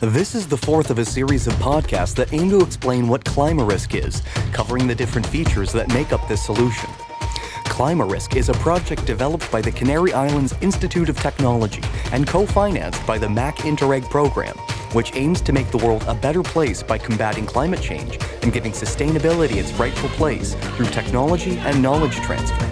This 0.00 0.36
is 0.36 0.46
the 0.46 0.56
fourth 0.56 0.90
of 0.90 1.00
a 1.00 1.04
series 1.04 1.48
of 1.48 1.54
podcasts 1.54 2.14
that 2.14 2.32
aim 2.32 2.50
to 2.50 2.60
explain 2.60 3.08
what 3.08 3.24
Climarisk 3.24 4.00
is, 4.00 4.22
covering 4.52 4.86
the 4.86 4.94
different 4.94 5.26
features 5.26 5.72
that 5.72 5.88
make 5.92 6.12
up 6.12 6.28
this 6.28 6.40
solution. 6.40 6.88
Climarisk 7.64 8.36
is 8.36 8.48
a 8.48 8.52
project 8.52 9.06
developed 9.06 9.50
by 9.50 9.60
the 9.60 9.72
Canary 9.72 10.12
Islands 10.12 10.54
Institute 10.60 11.08
of 11.08 11.18
Technology 11.18 11.82
and 12.12 12.28
co-financed 12.28 13.04
by 13.08 13.18
the 13.18 13.28
MAC 13.28 13.56
Interreg 13.58 14.08
program, 14.08 14.56
which 14.92 15.16
aims 15.16 15.40
to 15.40 15.52
make 15.52 15.68
the 15.72 15.78
world 15.78 16.04
a 16.06 16.14
better 16.14 16.44
place 16.44 16.80
by 16.80 16.96
combating 16.96 17.44
climate 17.44 17.82
change 17.82 18.20
and 18.42 18.52
giving 18.52 18.70
sustainability 18.70 19.56
its 19.56 19.72
rightful 19.72 20.10
place 20.10 20.54
through 20.76 20.86
technology 20.86 21.58
and 21.58 21.82
knowledge 21.82 22.14
transfer. 22.20 22.66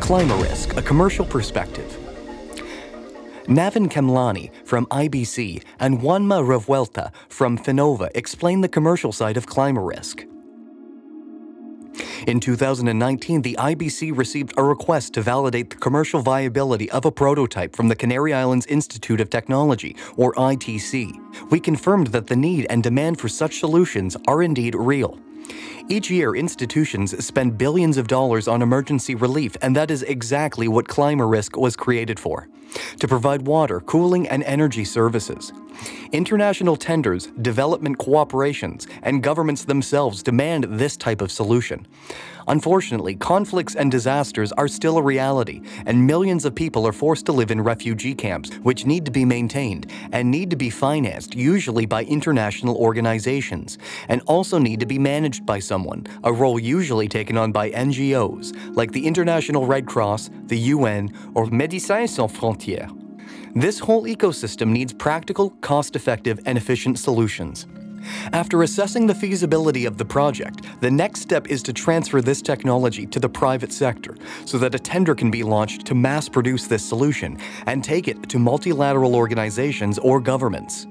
Climarisk, 0.00 0.76
a 0.76 0.82
commercial 0.82 1.24
perspective. 1.24 1.99
Navin 3.46 3.88
Khemlani 3.88 4.50
from 4.64 4.86
IBC 4.86 5.62
and 5.78 6.00
Juanma 6.00 6.42
Revuelta 6.44 7.10
from 7.28 7.58
Finnova 7.58 8.10
explain 8.14 8.60
the 8.60 8.68
commercial 8.68 9.12
side 9.12 9.36
of 9.36 9.46
Climarisk. 9.46 10.26
In 12.26 12.38
2019, 12.38 13.42
the 13.42 13.56
IBC 13.58 14.16
received 14.16 14.52
a 14.56 14.62
request 14.62 15.14
to 15.14 15.22
validate 15.22 15.70
the 15.70 15.76
commercial 15.76 16.20
viability 16.20 16.90
of 16.90 17.04
a 17.04 17.10
prototype 17.10 17.74
from 17.74 17.88
the 17.88 17.96
Canary 17.96 18.34
Islands 18.34 18.66
Institute 18.66 19.20
of 19.20 19.30
Technology, 19.30 19.96
or 20.16 20.34
ITC. 20.34 21.12
We 21.50 21.60
confirmed 21.60 22.08
that 22.08 22.26
the 22.26 22.36
need 22.36 22.66
and 22.70 22.82
demand 22.82 23.18
for 23.18 23.28
such 23.28 23.58
solutions 23.58 24.16
are 24.28 24.42
indeed 24.42 24.74
real. 24.74 25.18
Each 25.88 26.10
year, 26.10 26.34
institutions 26.34 27.24
spend 27.24 27.58
billions 27.58 27.96
of 27.96 28.06
dollars 28.06 28.46
on 28.46 28.62
emergency 28.62 29.14
relief, 29.14 29.56
and 29.60 29.74
that 29.76 29.90
is 29.90 30.02
exactly 30.02 30.68
what 30.68 30.88
Climarisk 30.88 31.58
was 31.58 31.76
created 31.76 32.20
for 32.20 32.48
to 32.98 33.08
provide 33.08 33.42
water, 33.42 33.80
cooling, 33.80 34.28
and 34.28 34.42
energy 34.44 34.84
services. 34.84 35.52
International 36.12 36.76
tenders, 36.76 37.26
development 37.42 37.98
cooperations, 37.98 38.86
and 39.02 39.22
governments 39.22 39.64
themselves 39.64 40.22
demand 40.22 40.64
this 40.64 40.96
type 40.96 41.20
of 41.20 41.32
solution. 41.32 41.86
Unfortunately, 42.50 43.14
conflicts 43.14 43.76
and 43.76 43.92
disasters 43.92 44.50
are 44.50 44.66
still 44.66 44.98
a 44.98 45.02
reality, 45.02 45.62
and 45.86 46.04
millions 46.04 46.44
of 46.44 46.52
people 46.52 46.84
are 46.84 46.92
forced 46.92 47.24
to 47.26 47.32
live 47.32 47.52
in 47.52 47.60
refugee 47.60 48.12
camps, 48.12 48.52
which 48.64 48.84
need 48.84 49.04
to 49.04 49.12
be 49.12 49.24
maintained 49.24 49.88
and 50.10 50.28
need 50.28 50.50
to 50.50 50.56
be 50.56 50.68
financed, 50.68 51.36
usually 51.36 51.86
by 51.86 52.02
international 52.02 52.76
organizations, 52.76 53.78
and 54.08 54.20
also 54.26 54.58
need 54.58 54.80
to 54.80 54.86
be 54.86 54.98
managed 54.98 55.46
by 55.46 55.60
someone, 55.60 56.04
a 56.24 56.32
role 56.32 56.58
usually 56.58 57.06
taken 57.06 57.36
on 57.36 57.52
by 57.52 57.70
NGOs, 57.70 58.74
like 58.74 58.90
the 58.90 59.06
International 59.06 59.64
Red 59.64 59.86
Cross, 59.86 60.30
the 60.46 60.58
UN, 60.74 61.08
or 61.36 61.46
Médecins 61.46 62.08
Sans 62.08 62.32
Frontières. 62.32 62.90
This 63.54 63.78
whole 63.78 64.06
ecosystem 64.06 64.70
needs 64.70 64.92
practical, 64.92 65.50
cost 65.60 65.94
effective, 65.94 66.40
and 66.46 66.58
efficient 66.58 66.98
solutions. 66.98 67.68
After 68.32 68.62
assessing 68.62 69.06
the 69.06 69.14
feasibility 69.14 69.84
of 69.84 69.98
the 69.98 70.04
project, 70.04 70.62
the 70.80 70.90
next 70.90 71.20
step 71.20 71.48
is 71.48 71.62
to 71.64 71.72
transfer 71.72 72.20
this 72.20 72.42
technology 72.42 73.06
to 73.06 73.20
the 73.20 73.28
private 73.28 73.72
sector 73.72 74.16
so 74.44 74.58
that 74.58 74.74
a 74.74 74.78
tender 74.78 75.14
can 75.14 75.30
be 75.30 75.42
launched 75.42 75.86
to 75.86 75.94
mass 75.94 76.28
produce 76.28 76.66
this 76.66 76.84
solution 76.84 77.38
and 77.66 77.84
take 77.84 78.08
it 78.08 78.28
to 78.28 78.38
multilateral 78.38 79.14
organizations 79.14 79.98
or 79.98 80.20
governments. 80.20 80.86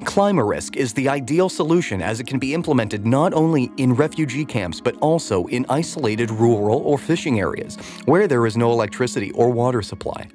Climarisk 0.00 0.76
is 0.76 0.92
the 0.94 1.08
ideal 1.08 1.48
solution 1.48 2.00
as 2.00 2.20
it 2.20 2.26
can 2.26 2.38
be 2.38 2.54
implemented 2.54 3.06
not 3.06 3.34
only 3.34 3.70
in 3.76 3.94
refugee 3.94 4.44
camps 4.44 4.80
but 4.80 4.96
also 4.96 5.46
in 5.46 5.66
isolated 5.68 6.30
rural 6.30 6.78
or 6.80 6.98
fishing 6.98 7.38
areas 7.38 7.76
where 8.06 8.26
there 8.26 8.46
is 8.46 8.56
no 8.56 8.72
electricity 8.72 9.30
or 9.32 9.50
water 9.50 9.82
supply. 9.82 10.28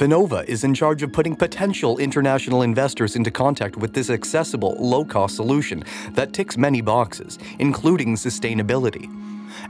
Finnova 0.00 0.42
is 0.46 0.64
in 0.64 0.72
charge 0.72 1.02
of 1.02 1.12
putting 1.12 1.36
potential 1.36 1.98
international 1.98 2.62
investors 2.62 3.16
into 3.16 3.30
contact 3.30 3.76
with 3.76 3.92
this 3.92 4.08
accessible, 4.08 4.74
low 4.78 5.04
cost 5.04 5.36
solution 5.36 5.84
that 6.12 6.32
ticks 6.32 6.56
many 6.56 6.80
boxes, 6.80 7.38
including 7.58 8.16
sustainability. 8.16 9.10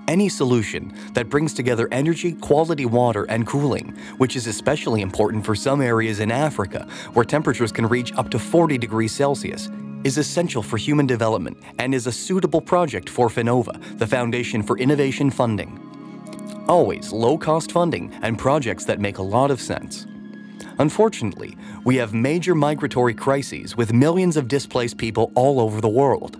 Any 0.07 0.29
solution 0.29 0.95
that 1.15 1.29
brings 1.29 1.53
together 1.53 1.89
energy, 1.91 2.35
quality 2.35 2.87
water, 2.87 3.25
and 3.25 3.45
cooling, 3.45 3.89
which 4.19 4.37
is 4.37 4.47
especially 4.47 5.01
important 5.01 5.45
for 5.45 5.57
some 5.57 5.81
areas 5.83 6.21
in 6.21 6.31
Africa 6.31 6.87
where 7.13 7.25
temperatures 7.25 7.73
can 7.73 7.89
reach 7.89 8.13
up 8.13 8.31
to 8.31 8.39
40 8.39 8.79
degrees 8.79 9.11
Celsius, 9.11 9.69
is 10.05 10.17
essential 10.17 10.63
for 10.63 10.77
human 10.77 11.09
development 11.09 11.59
and 11.81 11.93
is 11.93 12.07
a 12.07 12.13
suitable 12.13 12.61
project 12.61 13.09
for 13.09 13.29
Finnova, 13.29 13.99
the 13.99 14.07
Foundation 14.07 14.63
for 14.63 14.79
Innovation 14.79 15.29
Funding. 15.29 15.77
Always 16.69 17.11
low 17.11 17.37
cost 17.37 17.73
funding 17.73 18.17
and 18.23 18.39
projects 18.39 18.85
that 18.85 19.01
make 19.01 19.19
a 19.19 19.23
lot 19.23 19.51
of 19.51 19.61
sense. 19.61 20.07
Unfortunately, 20.79 21.57
we 21.85 21.97
have 21.97 22.15
major 22.15 22.55
migratory 22.55 23.15
crises 23.15 23.77
with 23.77 23.93
millions 23.93 24.37
of 24.37 24.49
displaced 24.49 24.99
people 24.99 25.33
all 25.35 25.61
over 25.61 25.81
the 25.81 25.89
world. 25.89 26.39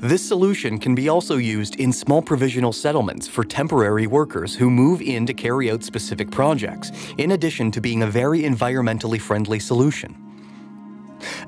This 0.00 0.26
solution 0.26 0.78
can 0.78 0.94
be 0.94 1.08
also 1.08 1.36
used 1.36 1.76
in 1.76 1.92
small 1.92 2.22
provisional 2.22 2.72
settlements 2.72 3.26
for 3.28 3.44
temporary 3.44 4.06
workers 4.06 4.54
who 4.54 4.70
move 4.70 5.02
in 5.02 5.26
to 5.26 5.34
carry 5.34 5.70
out 5.70 5.82
specific 5.82 6.30
projects, 6.30 6.92
in 7.18 7.32
addition 7.32 7.70
to 7.72 7.80
being 7.80 8.02
a 8.02 8.06
very 8.06 8.42
environmentally 8.42 9.20
friendly 9.20 9.58
solution. 9.58 10.16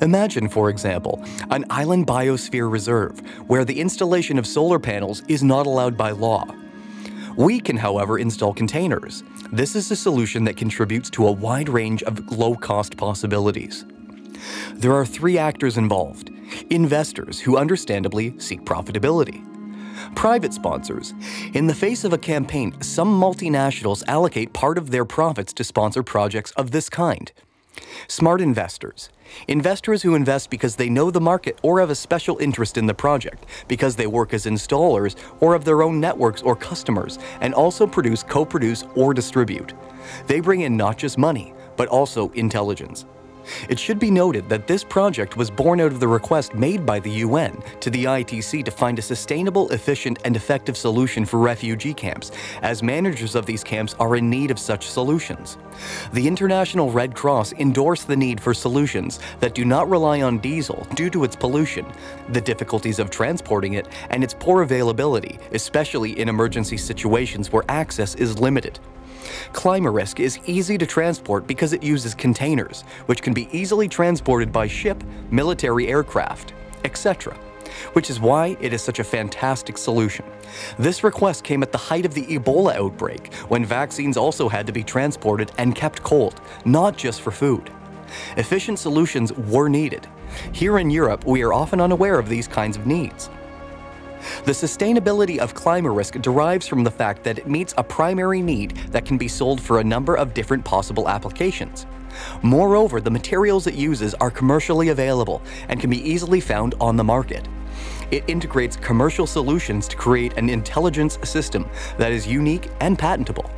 Imagine, 0.00 0.48
for 0.48 0.70
example, 0.70 1.22
an 1.50 1.64
island 1.70 2.06
biosphere 2.06 2.70
reserve 2.70 3.20
where 3.48 3.64
the 3.64 3.80
installation 3.80 4.38
of 4.38 4.46
solar 4.46 4.78
panels 4.78 5.22
is 5.28 5.42
not 5.42 5.66
allowed 5.66 5.96
by 5.96 6.10
law. 6.10 6.44
We 7.38 7.60
can, 7.60 7.76
however, 7.76 8.18
install 8.18 8.52
containers. 8.52 9.22
This 9.52 9.76
is 9.76 9.88
a 9.92 9.96
solution 9.96 10.42
that 10.42 10.56
contributes 10.56 11.08
to 11.10 11.28
a 11.28 11.30
wide 11.30 11.68
range 11.68 12.02
of 12.02 12.32
low 12.32 12.56
cost 12.56 12.96
possibilities. 12.96 13.84
There 14.74 14.92
are 14.92 15.06
three 15.06 15.38
actors 15.38 15.78
involved 15.78 16.32
investors 16.70 17.38
who 17.38 17.56
understandably 17.56 18.36
seek 18.40 18.62
profitability. 18.62 19.44
Private 20.16 20.52
sponsors. 20.52 21.14
In 21.54 21.68
the 21.68 21.74
face 21.74 22.02
of 22.02 22.12
a 22.12 22.18
campaign, 22.18 22.74
some 22.82 23.20
multinationals 23.20 24.02
allocate 24.08 24.52
part 24.52 24.76
of 24.76 24.90
their 24.90 25.04
profits 25.04 25.52
to 25.52 25.62
sponsor 25.62 26.02
projects 26.02 26.50
of 26.52 26.72
this 26.72 26.88
kind. 26.88 27.30
Smart 28.06 28.40
investors. 28.40 29.10
Investors 29.46 30.02
who 30.02 30.14
invest 30.14 30.50
because 30.50 30.76
they 30.76 30.88
know 30.88 31.10
the 31.10 31.20
market 31.20 31.58
or 31.62 31.80
have 31.80 31.90
a 31.90 31.94
special 31.94 32.38
interest 32.38 32.78
in 32.78 32.86
the 32.86 32.94
project, 32.94 33.44
because 33.68 33.96
they 33.96 34.06
work 34.06 34.32
as 34.32 34.46
installers 34.46 35.16
or 35.40 35.52
have 35.52 35.64
their 35.64 35.82
own 35.82 36.00
networks 36.00 36.42
or 36.42 36.56
customers, 36.56 37.18
and 37.40 37.54
also 37.54 37.86
produce, 37.86 38.22
co 38.22 38.44
produce, 38.44 38.84
or 38.94 39.12
distribute. 39.12 39.74
They 40.26 40.40
bring 40.40 40.62
in 40.62 40.76
not 40.76 40.98
just 40.98 41.18
money, 41.18 41.52
but 41.76 41.88
also 41.88 42.30
intelligence. 42.30 43.04
It 43.68 43.78
should 43.78 43.98
be 43.98 44.10
noted 44.10 44.48
that 44.48 44.66
this 44.66 44.84
project 44.84 45.36
was 45.36 45.50
born 45.50 45.80
out 45.80 45.92
of 45.92 46.00
the 46.00 46.08
request 46.08 46.54
made 46.54 46.84
by 46.84 46.98
the 47.00 47.10
UN 47.10 47.62
to 47.80 47.90
the 47.90 48.04
ITC 48.04 48.64
to 48.64 48.70
find 48.70 48.98
a 48.98 49.02
sustainable, 49.02 49.68
efficient, 49.70 50.18
and 50.24 50.36
effective 50.36 50.76
solution 50.76 51.24
for 51.24 51.38
refugee 51.38 51.94
camps, 51.94 52.30
as 52.62 52.82
managers 52.82 53.34
of 53.34 53.46
these 53.46 53.64
camps 53.64 53.94
are 53.98 54.16
in 54.16 54.30
need 54.30 54.50
of 54.50 54.58
such 54.58 54.88
solutions. 54.88 55.58
The 56.12 56.26
International 56.26 56.90
Red 56.90 57.14
Cross 57.14 57.52
endorsed 57.54 58.06
the 58.06 58.16
need 58.16 58.40
for 58.40 58.54
solutions 58.54 59.20
that 59.40 59.54
do 59.54 59.64
not 59.64 59.88
rely 59.88 60.22
on 60.22 60.38
diesel 60.38 60.86
due 60.94 61.10
to 61.10 61.24
its 61.24 61.36
pollution, 61.36 61.86
the 62.30 62.40
difficulties 62.40 62.98
of 62.98 63.10
transporting 63.10 63.74
it, 63.74 63.88
and 64.10 64.24
its 64.24 64.34
poor 64.34 64.62
availability, 64.62 65.38
especially 65.52 66.18
in 66.18 66.28
emergency 66.28 66.76
situations 66.76 67.52
where 67.52 67.64
access 67.68 68.14
is 68.14 68.38
limited. 68.38 68.78
Climarisk 69.52 70.20
is 70.20 70.38
easy 70.46 70.78
to 70.78 70.86
transport 70.86 71.46
because 71.46 71.72
it 71.72 71.82
uses 71.82 72.14
containers, 72.14 72.82
which 73.06 73.22
can 73.22 73.34
be 73.34 73.48
easily 73.52 73.88
transported 73.88 74.52
by 74.52 74.66
ship, 74.66 75.02
military 75.30 75.88
aircraft, 75.88 76.52
etc 76.84 77.36
which 77.92 78.10
is 78.10 78.20
why 78.20 78.56
it 78.60 78.72
is 78.72 78.82
such 78.82 78.98
a 78.98 79.04
fantastic 79.04 79.78
solution. 79.78 80.24
This 80.78 81.04
request 81.04 81.44
came 81.44 81.62
at 81.62 81.72
the 81.72 81.78
height 81.78 82.06
of 82.06 82.14
the 82.14 82.26
Ebola 82.26 82.74
outbreak, 82.74 83.32
when 83.48 83.64
vaccines 83.64 84.16
also 84.16 84.48
had 84.48 84.66
to 84.66 84.72
be 84.72 84.82
transported 84.82 85.52
and 85.58 85.74
kept 85.74 86.02
cold, 86.02 86.40
not 86.64 86.96
just 86.96 87.20
for 87.20 87.30
food. 87.30 87.70
Efficient 88.36 88.78
solutions 88.78 89.32
were 89.32 89.68
needed. 89.68 90.06
Here 90.52 90.78
in 90.78 90.90
Europe, 90.90 91.26
we 91.26 91.42
are 91.42 91.52
often 91.52 91.80
unaware 91.80 92.18
of 92.18 92.28
these 92.28 92.48
kinds 92.48 92.76
of 92.76 92.86
needs. 92.86 93.30
The 94.44 94.52
sustainability 94.52 95.38
of 95.38 95.54
Climarisk 95.54 96.20
derives 96.22 96.66
from 96.66 96.84
the 96.84 96.90
fact 96.90 97.24
that 97.24 97.38
it 97.38 97.48
meets 97.48 97.74
a 97.76 97.84
primary 97.84 98.42
need 98.42 98.76
that 98.92 99.04
can 99.04 99.18
be 99.18 99.28
sold 99.28 99.60
for 99.60 99.80
a 99.80 99.84
number 99.84 100.16
of 100.16 100.34
different 100.34 100.64
possible 100.64 101.08
applications. 101.08 101.86
Moreover, 102.42 103.00
the 103.00 103.10
materials 103.10 103.66
it 103.66 103.74
uses 103.74 104.14
are 104.14 104.30
commercially 104.30 104.88
available 104.88 105.42
and 105.68 105.80
can 105.80 105.90
be 105.90 106.00
easily 106.08 106.40
found 106.40 106.74
on 106.80 106.96
the 106.96 107.04
market. 107.04 107.48
It 108.10 108.24
integrates 108.26 108.76
commercial 108.76 109.26
solutions 109.26 109.86
to 109.88 109.96
create 109.96 110.36
an 110.38 110.48
intelligence 110.48 111.18
system 111.24 111.68
that 111.98 112.12
is 112.12 112.26
unique 112.26 112.70
and 112.80 112.98
patentable. 112.98 113.50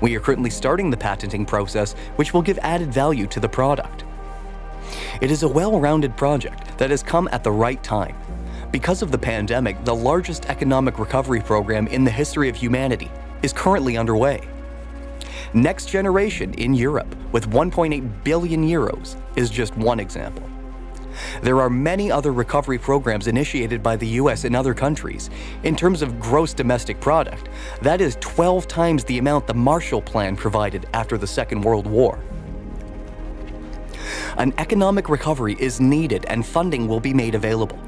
We 0.00 0.16
are 0.16 0.20
currently 0.20 0.50
starting 0.50 0.90
the 0.90 0.96
patenting 0.96 1.44
process, 1.44 1.94
which 2.16 2.32
will 2.32 2.42
give 2.42 2.58
added 2.60 2.92
value 2.92 3.26
to 3.28 3.40
the 3.40 3.48
product. 3.48 4.04
It 5.20 5.30
is 5.30 5.42
a 5.42 5.48
well 5.48 5.78
rounded 5.78 6.16
project 6.16 6.76
that 6.78 6.90
has 6.90 7.02
come 7.02 7.28
at 7.32 7.44
the 7.44 7.52
right 7.52 7.82
time. 7.82 8.16
Because 8.72 9.02
of 9.02 9.12
the 9.12 9.18
pandemic, 9.18 9.84
the 9.84 9.94
largest 9.94 10.46
economic 10.46 10.98
recovery 10.98 11.42
program 11.42 11.86
in 11.88 12.04
the 12.04 12.10
history 12.10 12.48
of 12.48 12.56
humanity 12.56 13.10
is 13.42 13.52
currently 13.52 13.98
underway. 13.98 14.48
Next 15.52 15.90
Generation 15.90 16.54
in 16.54 16.72
Europe, 16.72 17.14
with 17.32 17.50
1.8 17.50 18.24
billion 18.24 18.66
euros, 18.66 19.20
is 19.36 19.50
just 19.50 19.76
one 19.76 20.00
example. 20.00 20.48
There 21.42 21.60
are 21.60 21.68
many 21.68 22.10
other 22.10 22.32
recovery 22.32 22.78
programs 22.78 23.26
initiated 23.26 23.82
by 23.82 23.96
the 23.96 24.06
US 24.06 24.44
and 24.44 24.56
other 24.56 24.72
countries. 24.72 25.28
In 25.64 25.76
terms 25.76 26.00
of 26.00 26.18
gross 26.18 26.54
domestic 26.54 26.98
product, 26.98 27.50
that 27.82 28.00
is 28.00 28.16
12 28.20 28.66
times 28.68 29.04
the 29.04 29.18
amount 29.18 29.46
the 29.46 29.52
Marshall 29.52 30.00
Plan 30.00 30.34
provided 30.34 30.86
after 30.94 31.18
the 31.18 31.26
Second 31.26 31.60
World 31.60 31.86
War. 31.86 32.18
An 34.38 34.54
economic 34.56 35.10
recovery 35.10 35.58
is 35.60 35.78
needed 35.78 36.24
and 36.28 36.46
funding 36.46 36.88
will 36.88 37.00
be 37.00 37.12
made 37.12 37.34
available. 37.34 37.78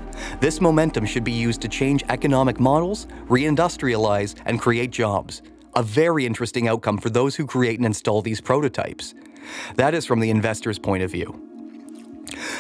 This 0.41 0.61
momentum 0.61 1.07
should 1.07 1.25
be 1.25 1.33
used 1.33 1.61
to 1.63 1.69
change 1.69 2.05
economic 2.09 2.61
models, 2.61 3.07
reindustrialize, 3.29 4.35
and 4.47 4.61
create 4.61 4.91
jobs. 4.91 5.43
A 5.77 5.83
very 5.83 6.25
interesting 6.27 6.69
outcome 6.69 6.99
for 6.99 7.11
those 7.11 7.35
who 7.35 7.47
create 7.47 7.79
and 7.79 7.87
install 7.87 8.23
these 8.23 8.41
prototypes. 8.41 9.15
That 9.77 9.95
is 9.95 10.07
from 10.07 10.21
the 10.21 10.31
investor's 10.31 10.79
point 10.79 11.03
of 11.03 11.11
view. 11.11 11.41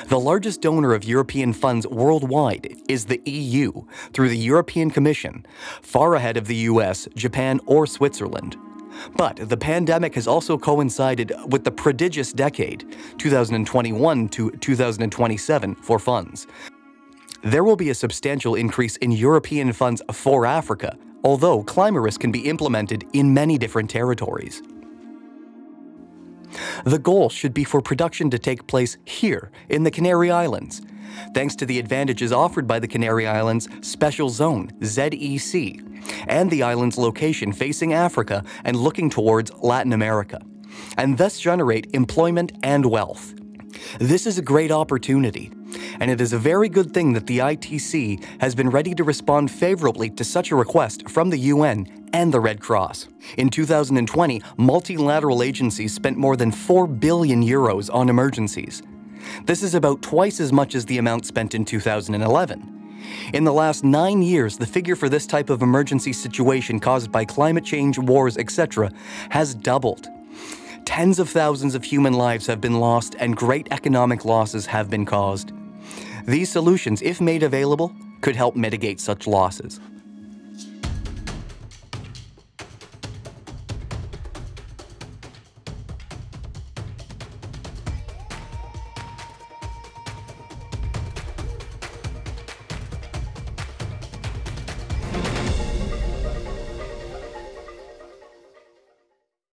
The 0.09 0.21
largest 0.21 0.61
donor 0.61 0.95
of 0.95 1.05
European 1.05 1.53
funds 1.53 1.87
worldwide 1.87 2.77
is 2.89 3.07
the 3.07 3.21
EU 3.25 3.73
through 4.13 4.29
the 4.29 4.37
European 4.37 4.91
Commission, 4.91 5.47
far 5.83 6.15
ahead 6.15 6.37
of 6.37 6.47
the 6.47 6.57
US, 6.57 7.09
Japan, 7.15 7.61
or 7.67 7.87
Switzerland. 7.87 8.57
But 9.17 9.37
the 9.37 9.57
pandemic 9.57 10.15
has 10.15 10.29
also 10.29 10.57
coincided 10.57 11.33
with 11.49 11.65
the 11.65 11.71
prodigious 11.71 12.33
decade, 12.33 12.85
2021 13.19 14.29
to 14.29 14.51
2027, 14.51 15.75
for 15.77 15.99
funds. 15.99 16.47
There 17.45 17.63
will 17.63 17.77
be 17.77 17.91
a 17.91 17.95
substantial 17.95 18.55
increase 18.55 18.97
in 18.97 19.13
European 19.13 19.75
funds 19.75 20.01
for 20.13 20.47
Africa, 20.47 20.97
although 21.23 21.63
Climarisk 21.63 22.21
can 22.21 22.33
be 22.33 22.49
implemented 22.49 23.05
in 23.13 23.35
many 23.35 23.59
different 23.59 23.91
territories. 23.91 24.63
The 26.87 26.99
goal 26.99 27.29
should 27.29 27.53
be 27.53 27.65
for 27.65 27.83
production 27.83 28.31
to 28.31 28.39
take 28.39 28.67
place 28.67 28.97
here, 29.05 29.51
in 29.69 29.83
the 29.83 29.91
Canary 29.91 30.31
Islands, 30.31 30.81
thanks 31.35 31.55
to 31.57 31.67
the 31.67 31.79
advantages 31.79 32.33
offered 32.33 32.67
by 32.67 32.79
the 32.79 32.89
Canary 32.89 33.27
Islands 33.27 33.69
Special 33.83 34.31
Zone, 34.31 34.71
ZEC, 34.81 36.25
and 36.27 36.51
the 36.51 36.63
island's 36.63 36.97
location 36.97 37.53
facing 37.53 37.93
Africa 37.93 38.43
and 38.65 38.75
looking 38.75 39.11
towards 39.11 39.53
Latin 39.57 39.93
America, 39.93 40.41
and 40.97 41.19
thus 41.19 41.39
generate 41.39 41.91
employment 41.93 42.53
and 42.63 42.87
wealth. 42.87 43.35
This 43.99 44.27
is 44.27 44.39
a 44.39 44.43
great 44.43 44.71
opportunity, 44.71 45.51
and 46.01 46.11
it 46.11 46.21
is 46.21 46.33
a 46.33 46.39
very 46.39 46.69
good 46.69 46.93
thing 46.93 47.13
that 47.13 47.27
the 47.27 47.39
ITC 47.39 48.25
has 48.41 48.55
been 48.55 48.71
ready 48.71 48.95
to 48.95 49.05
respond 49.05 49.51
favorably 49.51 50.11
to 50.11 50.25
such 50.25 50.51
a 50.51 50.57
request 50.57 51.09
from 51.09 51.31
the 51.31 51.39
UN 51.39 52.09
and 52.13 52.33
the 52.33 52.41
Red 52.41 52.61
Cross. 52.61 53.09
In 53.37 53.51
2020, 53.51 54.43
multilateral 54.57 55.43
agencies 55.43 55.95
spent 55.95 56.17
more 56.17 56.37
than 56.37 56.53
4 56.53 56.87
billion 56.87 57.43
euros 57.43 57.93
on 57.93 58.09
emergencies. 58.09 58.83
This 59.47 59.63
is 59.63 59.75
about 59.75 60.03
twice 60.03 60.41
as 60.41 60.53
much 60.53 60.75
as 60.75 60.87
the 60.87 60.99
amount 60.99 61.27
spent 61.27 61.55
in 61.55 61.65
2011. 61.65 62.71
In 63.33 63.45
the 63.45 63.53
last 63.53 63.85
nine 63.85 64.23
years, 64.23 64.57
the 64.57 64.67
figure 64.67 64.97
for 64.97 65.09
this 65.09 65.27
type 65.27 65.51
of 65.51 65.63
emergency 65.63 66.13
situation 66.13 66.81
caused 66.81 67.13
by 67.13 67.25
climate 67.25 67.65
change, 67.65 67.99
wars, 67.99 68.37
etc., 68.37 68.91
has 69.31 69.55
doubled. 69.55 70.09
Tens 70.85 71.19
of 71.19 71.31
thousands 71.31 71.75
of 71.75 71.85
human 71.85 72.13
lives 72.13 72.47
have 72.47 72.61
been 72.61 72.79
lost 72.79 73.17
and 73.19 73.37
great 73.37 73.69
economic 73.71 74.25
losses 74.25 74.67
have 74.67 74.91
been 74.91 75.05
caused. 75.05 75.53
These 76.27 76.51
solutions, 76.51 77.03
if 77.03 77.21
made 77.21 77.43
available, 77.43 77.95
could 78.23 78.35
help 78.35 78.57
mitigate 78.57 78.99
such 78.99 79.27
losses. 79.27 79.79